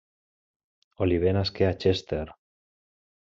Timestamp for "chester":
1.77-2.33